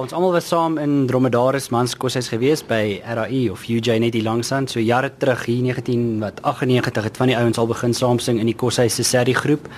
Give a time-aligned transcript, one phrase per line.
[0.00, 4.64] Ons almal was saam in Dromedaris Manskoshuis gewees by RAI of UJ net hier langsaan.
[4.64, 8.38] So jare terug hier 19 wat 98 het van die ouens al begin saam sing
[8.40, 9.68] in die Koshuis se serie groep.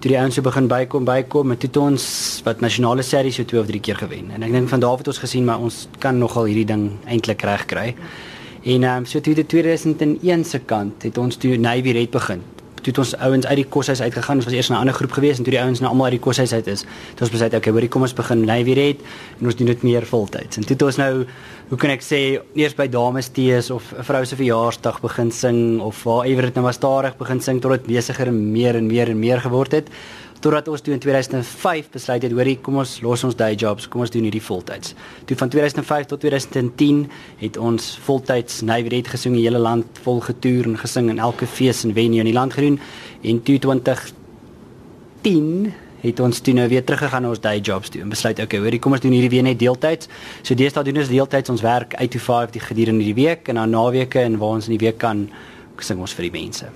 [0.00, 2.06] Toe die ouens so begin bykom bykom en toe ons
[2.42, 4.32] wat nasionale serie so twee of drie keer gewen.
[4.34, 6.88] En ek dink van daar af het ons gesien maar ons kan nogal hierdie ding
[7.06, 7.92] eintlik reg kry.
[8.64, 12.42] En ehm um, so toe die 2001 se kant het ons toe Navy Red begin
[12.82, 14.42] toe het ons ouens uit die koshuis uitgegaan.
[14.42, 16.18] Ons was eers in 'n ander groep gewees en toe die ouens nou almal uit
[16.18, 19.00] die koshuis uit is, het ons besluit okay, hoorie kom ons begin Navy Red
[19.40, 20.56] en ons doen dit meer voltyds.
[20.56, 21.26] En toe het ons nou
[21.68, 25.80] hoe kan ek sê eers by dames tees of 'n vrou se verjaarsdag begin sing
[25.80, 28.86] of waar ewer dit nou was stadig begin sing tot dit besiger en meer en
[28.86, 29.88] meer en meer geword het
[30.42, 34.02] totdat ons toe in 2005 besluit het, hoorie, kom ons los ons day jobs, kom
[34.04, 34.94] ons doen hierdie voltyds.
[35.28, 37.04] Toe van 2005 tot 2010
[37.42, 41.46] het ons voltyds Nywerheid gesing in die hele land, vol getoer en gesing in elke
[41.46, 42.80] fees en venue in die land gedoen.
[43.22, 48.40] En toe 2010 het ons toe nou weer teruggegaan ons day jobs toe en besluit,
[48.42, 50.10] okay, hoorie, kom ons doen hierdie weer net deeltyds.
[50.42, 53.62] So deesdae doen ons deeltyds ons werk 8 to 5 die gedurende die week en
[53.62, 55.28] dan naweke en waar ons in die week kan
[55.82, 56.66] sing ons vir die mense.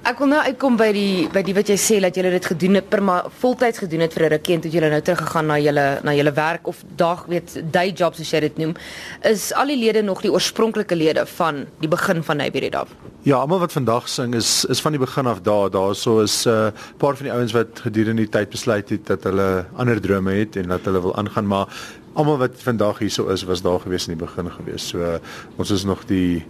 [0.00, 2.78] Ek wil nou uitkom by die by die wat jy sê dat jy dit gedoen
[2.78, 5.58] het per maar voltyds gedoen het vir 'n rukkie en toe jy nou teruggegaan na
[5.58, 8.74] julle na julle werk of dag weet day jobs soos jy dit noem
[9.22, 12.88] is al die lede nog die oorspronklike lede van die begin van Nyberedab.
[13.22, 15.70] Ja, almal wat vandag sing is is van die begin af daar.
[15.70, 19.22] Daarso is 'n uh, paar van die ouens wat gedurende die tyd besluit het dat
[19.24, 21.66] hulle ander drome het en dat hulle wil aangaan, maar
[22.14, 24.88] almal wat vandag hierso is was daar gewees in die begin gewees.
[24.88, 25.18] So uh,
[25.56, 26.46] ons is nog die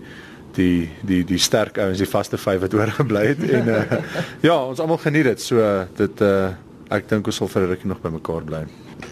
[0.54, 3.82] die die die sterk ouens, die vaste vyf wat oorgebly het en uh,
[4.48, 5.40] ja, ons almal geniet dit.
[5.40, 6.50] So dit uh
[6.90, 8.64] ek dink ons sal vir 'n rukkie nog by mekaar bly.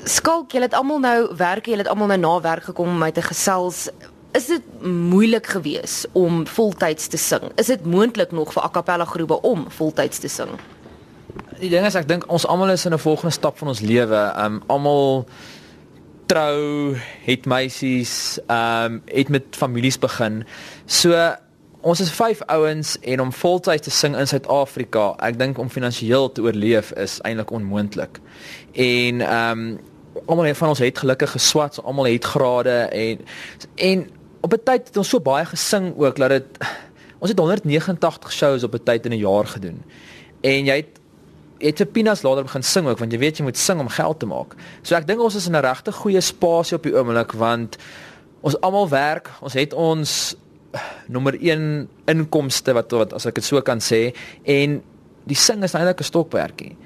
[0.05, 3.11] Skalk, julle het almal nou werk, julle het almal nou na werk gekom om my
[3.15, 3.89] te gesels.
[4.35, 7.53] Is dit moeilik geweest om voltyds te sing?
[7.57, 10.51] Is dit moontlik nog vir a cappella groepe om voltyds te sing?
[11.61, 14.33] Die ding is ek dink ons almal is in 'n volgende stap van ons lewe.
[14.37, 15.27] Um almal
[16.29, 20.45] trou, het meisies, ehm um, het met families begin.
[20.87, 21.17] So
[21.81, 26.33] ons is vyf ouens en om voltyds te sing in Suid-Afrika, ek dink om finansiëel
[26.33, 28.21] te oorleef is eintlik onmoontlik.
[28.73, 29.79] En ehm um,
[30.27, 33.25] almal van ons het gelukkig geswat, so almal het grade en
[33.75, 34.07] en
[34.41, 36.45] op 'n tyd het ons so baie gesing ook dat dit
[37.19, 39.83] ons het 189 shows op 'n tyd in 'n jaar gedoen.
[40.41, 40.98] En jy het
[41.59, 44.27] het Pinas later begin sing ook want jy weet jy moet sing om geld te
[44.27, 44.55] maak.
[44.83, 47.77] So ek dink ons is in 'n regte goeie spasie op die oomblik want
[48.41, 50.37] ons almal werk, ons het ons
[51.07, 54.15] nommer 1 inkomste wat wat as ek dit so kan sê
[54.45, 54.83] en
[55.29, 56.77] die sing is eintlik 'n stokperdjie.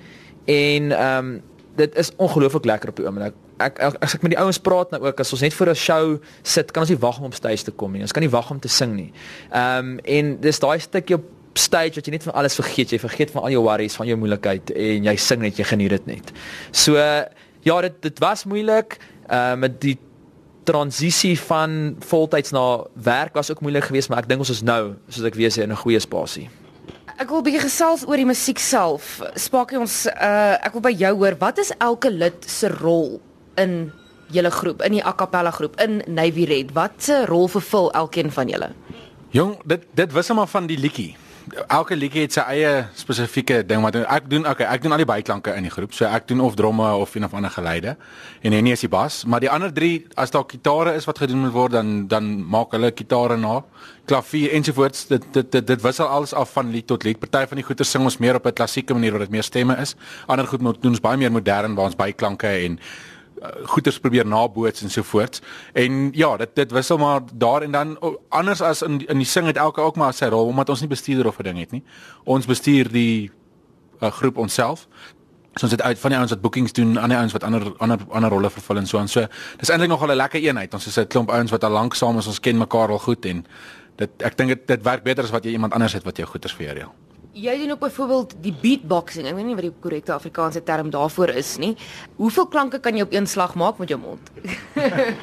[0.44, 1.42] En ehm um,
[1.76, 3.34] dit is ongelooflik lekker op die oomblik.
[3.56, 5.74] Ek, ek as ek met die ouens praat nou ook as ons net vir 'n
[5.74, 8.00] show sit, kan ons nie wag om op stage te kom nie.
[8.00, 9.12] Ons kan nie wag om te sing nie.
[9.50, 11.24] Ehm um, en dis daai stukkie op
[11.58, 14.16] stage wat jy net van alles vergeet, jy vergeet van al jou worries, van jou
[14.20, 16.32] moeilikheid en jy sing net, jy geniet dit net.
[16.70, 18.98] So ja, dit dit was moeilik
[19.28, 19.98] uh met die
[20.64, 24.94] transisie van voltyds na werk was ook moeilik geweest, maar ek dink ons is nou,
[25.08, 26.48] soos ek weer sê, in 'n goeie spasie.
[27.18, 29.20] Ek wil 'n bietjie gesels oor die musiek self.
[29.34, 33.20] Spaakie ons uh ek wil by jou hoor, wat is elke lid se rol
[33.56, 33.92] in
[34.30, 36.72] julle groep, in die a cappella groep, in Navy Red?
[36.72, 38.70] Wat se rol vervul elkeen van julle?
[39.30, 41.16] Jong, dit dit wissel maar van die liedjie
[41.68, 44.46] elke liedjie het sy eie spesifieke ding wat ek doen.
[44.48, 45.94] Okay, ek doen al die byklanke in die groep.
[45.96, 47.96] So ek doen of dromme of een of ander geleide
[48.42, 51.44] en Henny is die bas, maar die ander drie as daar gitare is wat gedoen
[51.46, 53.60] moet word dan dan maak hulle gitare na,
[54.06, 55.06] klavier ensovoorts.
[55.10, 57.20] Dit dit dit, dit wissel alles af van lied tot lied.
[57.22, 59.76] Party van die goeie sing ons meer op 'n klassieke manier waar dit meer stemme
[59.76, 59.94] is.
[60.26, 62.78] Ander goed moet doen ons baie meer modern waar ons byklanke en
[63.42, 65.40] uh, goeters probeer naboots en so voort.
[65.72, 67.98] En ja, dit dit wissel maar daar en dan
[68.28, 70.88] anders as in in die sing het elke ook maar sy rol omdat ons nie
[70.88, 71.82] bestuurder of 'n ding het nie.
[72.24, 73.30] Ons bestuur die
[74.00, 74.88] uh, groep onsself.
[75.54, 77.98] So ons het uit van die ouens wat bookings doen, ander ouens wat ander ander
[78.08, 79.08] ander rolle vervul en so aan.
[79.08, 79.26] So
[79.56, 80.74] dis eintlik nog 'n lekker eenheid.
[80.74, 82.26] Ons is 'n klomp ouens wat al lank saam is.
[82.26, 83.46] Ons ken mekaar al goed en
[83.96, 86.26] dit ek dink dit dit werk beter as wat jy iemand anders het wat jou
[86.26, 87.11] goeters vir jou reël.
[87.32, 89.26] Jy doen ook byvoorbeeld die beatboxing.
[89.26, 91.72] Ek weet nie wat die korrekte Afrikaanse term daarvoor is nie.
[92.20, 94.30] Hoeveel klanke kan jy op een slag maak met jou mond?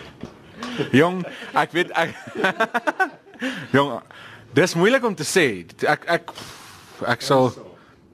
[1.00, 1.22] Jong,
[1.54, 2.16] ek weet ek
[3.76, 4.00] Jong,
[4.58, 5.46] dis moeilik om te sê.
[5.86, 6.34] Ek ek
[7.14, 7.52] ek sal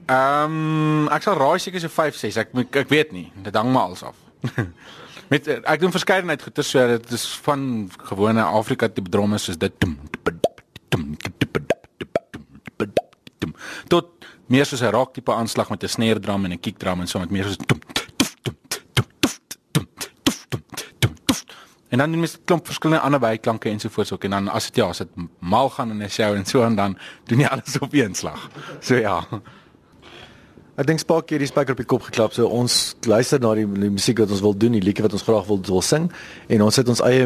[0.06, 2.40] ehm um, ek sal raai seker so 5 6.
[2.44, 2.52] Ek
[2.84, 3.30] ek weet nie.
[3.48, 4.20] Dit hang maar alles af.
[5.32, 9.88] met ek doen verskeidenheid goeie so dit is van gewone Afrika tipe drome soos dit
[13.90, 14.12] tot
[14.46, 17.06] meer soos 'n rock tipe aanslag met 'n snare drum en 'n kick drum en
[17.06, 17.56] so met meer soos
[21.88, 24.98] En dan mis klomp verskillende ander byklanke ensovoorts ook en dan as dit ja, as
[24.98, 25.08] dit
[25.38, 28.50] mal gaan in 'n show en so en dan doen jy alles op een slag.
[28.80, 29.26] So ja.
[30.76, 32.34] Ek dink Spark het die spyker op die kop geklap.
[32.36, 32.74] So ons
[33.08, 35.62] luister na die, die musiek wat ons wil doen, die liedjie wat ons graag wil
[35.64, 36.10] wil sing
[36.52, 37.22] en ons sit ons eie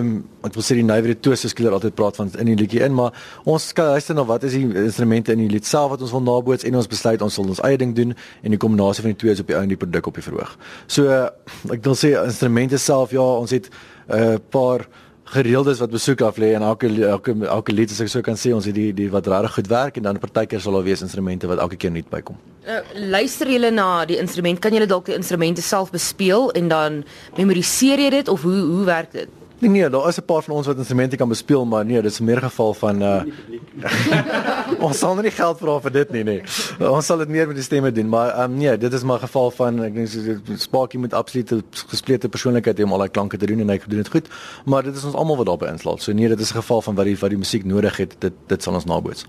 [0.47, 3.11] ek wil sê die Nywerheid Toast skielik altyd praat van in die liedjie in, maar
[3.50, 6.69] ons luister na wat is die instrumente in die lied self wat ons wil naboots
[6.69, 9.35] en ons besluit ons sal ons eie ding doen en die kombinasie van die twee
[9.35, 10.55] is op die ou en die produk op die verhoog.
[10.87, 11.11] So
[11.75, 14.87] ek wil sê instrumente self ja, ons het 'n uh, paar
[15.31, 18.53] gereeldes wat besoek af lê en elke elke elke lied as ek so kan sê
[18.55, 21.50] ons het die die wat regtig goed werk en dan partykeer sal daar wees instrumente
[21.50, 22.38] wat elke keer nuut bykom.
[22.67, 22.81] Uh,
[23.15, 27.03] luister julle na die instrument, kan julle dalk die instrumente self bespeel en dan
[27.38, 29.39] memoriseer jy dit of hoe hoe werk dit?
[29.61, 32.11] Nee nee, daar is 'n paar van ons wat instrumente kan bespeel, maar nee, dit
[32.11, 33.23] is meer geval van uh
[34.87, 36.43] Ons sal nie geld vra vir dit nie, nee.
[36.79, 39.51] Ons sal dit meer met die stemme doen, maar um nee, dit is maar geval
[39.51, 40.09] van ek dink
[40.57, 43.81] Sparky moet absoluut 'n gesplete persoonlikheid hê om al daai klanke te doen en hy
[43.87, 44.29] doen dit goed.
[44.65, 46.03] Maar dit is ons almal wat daarbey insluit.
[46.03, 48.33] So nee, dit is 'n geval van wat die wat die musiek nodig het, dit
[48.47, 49.27] dit sal ons naboots.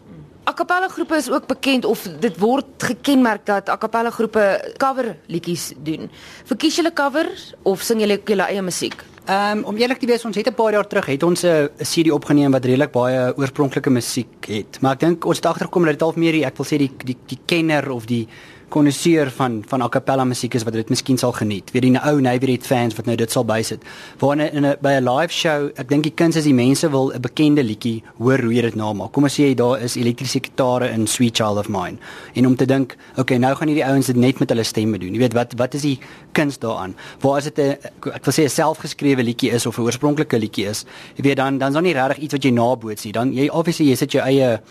[0.48, 5.18] A cappella groepe is ook bekend of dit word gekenmerk dat a cappella groepe cover
[5.28, 6.10] liedjies doen.
[6.46, 9.04] Verkies julle covers of sing julle julle eie musiek?
[9.32, 11.70] Ehm um, om eerlik te wees, ons het 'n paar jaar terug het ons 'n
[11.78, 14.82] CD opgeneem wat redelik baie oorspronklike musiek het.
[14.82, 16.92] Maar ek dink ons het agtergekom dat dit half meer die ek wil sê die
[17.06, 18.28] die die kenner of die
[18.72, 21.72] konnoisseur van van a cappella musiek is wat dit miskien sal geniet.
[21.76, 23.84] Weet jy nou ou Navy fans wat nou dit sal bysit.
[24.20, 27.12] Waar in 'n by 'n live show, ek dink die kuns is die mense wil
[27.14, 29.12] 'n bekende liedjie hoor hoe jy dit namaak.
[29.12, 31.98] Kom ons sê daar is elektriese gitare in Sweet Child of Mine.
[32.34, 35.14] En om te dink, okay, nou gaan hierdie ouens dit net met hulle stemme doen.
[35.14, 36.00] Jy weet wat wat is die
[36.32, 36.96] kuns daaraan?
[37.20, 37.78] Waar as dit 'n
[38.14, 40.86] ek wil sê 'n selfgeskrewe liedjie is of 'n oorspronklike liedjie is,
[41.16, 43.12] jy weet dan dan is daar nie regtig iets wat jy naboots nie.
[43.14, 44.62] Dan jy obviously jy sit jou eie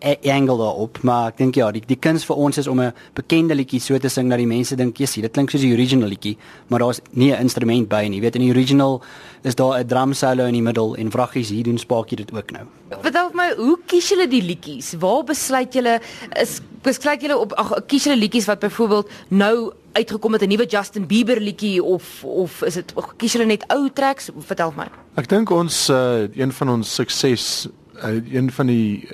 [0.00, 3.54] angle daarop, maar ek dink ja, die die kuns vir ons is om 'n bekende
[3.54, 6.36] liedjie so te sing dat die mense dink, "Jessie, dit klink soos die original liedjie,"
[6.68, 8.16] maar daar's nie 'n instrument by nie.
[8.18, 9.02] Jy weet in die original
[9.42, 12.50] is daar 'n drum solo in die middel en vraggies hier doen spaakie dit ook
[12.50, 12.64] nou.
[13.00, 14.94] Vertel my, hoe kies julle die liedjies?
[14.98, 16.00] Waar besluit julle
[16.40, 20.66] is besluit julle op ag kies julle liedjies wat byvoorbeeld nou uitgekom het 'n nuwe
[20.66, 24.30] Justin Bieber liedjie of of is dit kies julle net ou tracks?
[24.38, 24.86] Vertel my.
[25.14, 27.68] Ek dink ons uh, een van ons sukses
[28.00, 29.08] een van die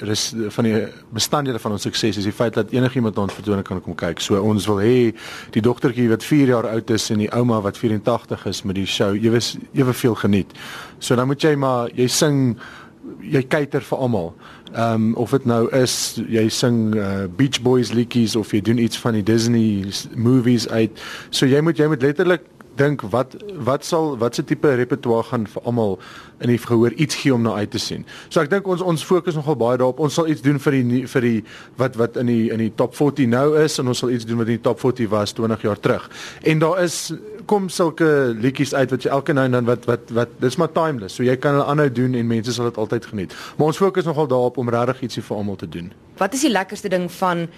[0.48, 3.94] van die bestanddele van ons sukses is die feit dat enigiemand ons vertoning kan kom
[3.94, 4.20] kyk.
[4.20, 5.14] So ons wil hê
[5.54, 8.86] die dogtertjie wat 4 jaar oud is en die ouma wat 84 is met die
[8.86, 9.40] show ewe
[9.72, 10.54] ewe veel geniet.
[10.98, 12.58] So dan moet jy maar jy sing
[13.24, 14.34] jy kyker vir almal.
[14.74, 18.78] Ehm um, of dit nou is jy sing uh, Beach Boys liedjies of jy doen
[18.78, 21.00] iets van die Disney movies uit.
[21.30, 22.44] So jy moet jy moet letterlik
[22.78, 23.36] dink wat
[23.66, 25.98] wat sal watse tipe repertoire gaan vir almal
[26.40, 28.04] in die gehoor iets gee om na uit te sien.
[28.28, 30.00] So ek dink ons ons fokus nogal baie daarop.
[30.02, 31.40] Ons sal iets doen vir die vir die
[31.80, 34.40] wat wat in die in die top 40 nou is en ons sal iets doen
[34.42, 36.10] wat in die top 40 was 20 jaar terug.
[36.42, 36.98] En daar is
[37.48, 40.72] kom sulke liedjies uit wat jy elke nou en dan wat wat wat dis maar
[40.72, 41.18] timeless.
[41.18, 43.34] So jy kan hulle aanhou doen en mense sal dit altyd geniet.
[43.56, 45.90] Maar ons fokus nogal daarop om regtig ietsie vir almal te doen.
[46.18, 47.48] Wat is die lekkerste ding van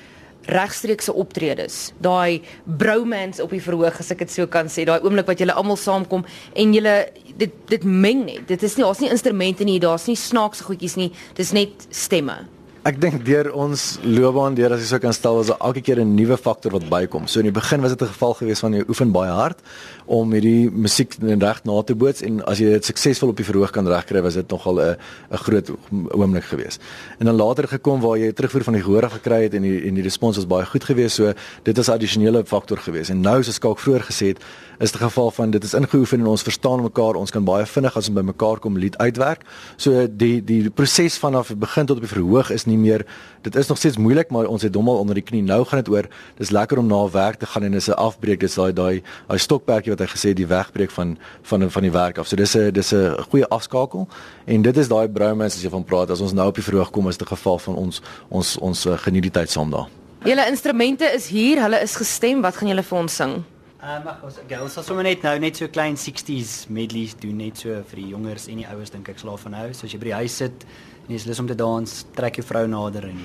[0.47, 1.91] regstreekse optredes.
[1.99, 5.57] Daai bromance op die verhoog as ek dit so kan sê, daai oomblik wat julle
[5.57, 6.95] almal saamkom en julle
[7.41, 8.47] dit dit meng net.
[8.49, 11.11] Dit is nie daar's nie instrumente nie, daar's nie snaakse goedjies nie.
[11.39, 12.43] Dis net stemme.
[12.81, 16.01] Ek dink deur ons loopbaan deur as jy sou kan stel was daar elke keer
[16.01, 17.27] 'n nuwe faktor wat bykom.
[17.29, 19.59] So in die begin was dit 'n geval geweest van jy oefen baie hard
[20.07, 23.71] om hierdie musiek reg na te boots en as jy dit suksesvol op die verhoog
[23.71, 24.97] kan regkry was dit nogal 'n
[25.31, 25.71] 'n groot
[26.11, 26.81] oomblik geweest.
[27.19, 29.95] En dan later gekom waar jy terugvoer van die gehoor gekry het en die en
[29.95, 31.17] die respons was baie goed geweest.
[31.17, 33.11] So dit is 'n addisionele faktor geweest.
[33.11, 34.39] En nou soos ek ook vroeër gesê het,
[34.79, 37.97] is dit geval van dit is ingeoefen en ons verstaan mekaar, ons kan baie vinnig
[37.97, 39.43] as ons by mekaar kom lied uitwerk.
[39.77, 43.05] So die die proses vanaf begin tot op die verhoog is nie meer
[43.43, 45.43] dit is nog steeds moeilik, maar ons het hom al onder die knie.
[45.43, 48.41] Nou gaan dit oor dis lekker om na werk te gaan en dis 'n afbreek,
[48.41, 52.19] dis daai daai daai stokperdjie wat hy gesê die wegbreek van van van die werk
[52.19, 52.27] af.
[52.27, 54.09] So dis 'n dis 'n goeie afskakel
[54.45, 56.91] en dit is daai bromance as jy van praat as ons nou op die verhoog
[56.91, 59.89] kom is dit 'n geval van ons ons ons uh, geniet die tyd saam daar.
[60.25, 62.43] Julle instrumente is hier, hulle is gestem.
[62.43, 63.43] Wat gaan julle vir ons sing?
[63.81, 67.63] Ehm um, ons girls sal sommer net nou net so klein 60s medleys doen net
[67.63, 69.73] so vir die jongers en die ouers dink ek slaaf van nou.
[69.73, 70.67] So as jy by die huis sit
[71.11, 73.19] jy's lus om te dans, trek jou vrou nader en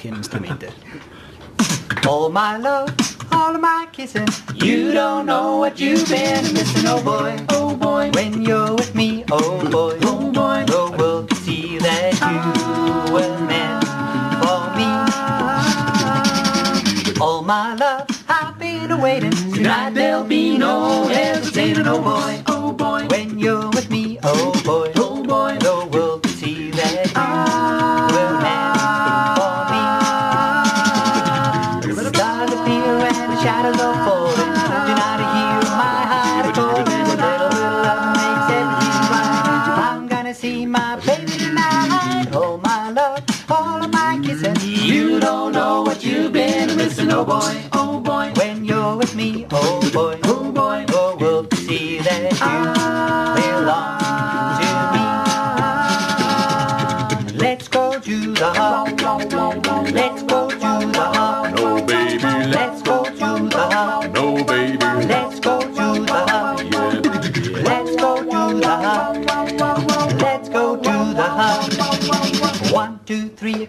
[0.00, 0.68] geen instrumente.
[2.08, 2.92] All my love,
[3.30, 4.26] all of my kissing.
[4.54, 8.10] You don't know what you've been missing, oh boy, oh boy.
[8.14, 10.64] When you're with me, oh boy, oh boy.
[10.66, 13.84] The world can see that you were meant
[14.42, 14.88] for me.
[17.20, 19.30] All my love, I've been waiting.
[19.52, 23.06] Tonight there'll be no oh hesitating, oh boy, oh boy.
[23.06, 24.01] When you're with me,
[44.82, 49.46] You don't know what you've been missing, oh boy, oh boy, when you're with me,
[49.52, 50.31] oh boy.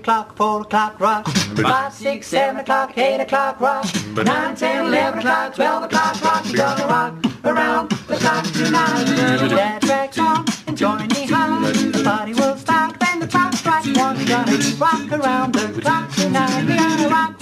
[0.03, 1.25] O'clock, four o'clock, rock.
[1.55, 3.85] Five, six, seven o'clock, eight o'clock, rock.
[4.15, 6.43] Nine, ten, eleven o'clock, twelve o'clock, rock.
[6.45, 7.13] We're gonna rock
[7.45, 9.05] around the clock tonight.
[9.47, 11.63] Dad tracks on and join me home.
[11.63, 14.17] The party will start when the clock strikes one.
[14.17, 16.65] We're gonna rock around the clock tonight.
[16.65, 17.39] We're gonna rock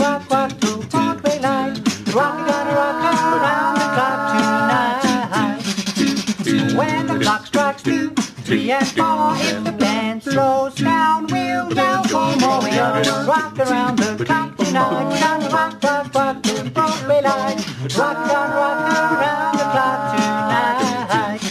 [13.04, 15.42] rock around the clock tonight.
[15.42, 17.66] We're rock, rock, rock till Broadway light.
[17.98, 18.78] Rock, rock, rock
[19.14, 21.42] around the clock tonight.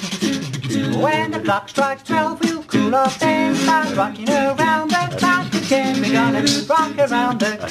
[1.02, 6.00] When the clock strikes twelve, we'll cool off and start rocking around the clock again.
[6.00, 7.69] We're gonna rock around the clock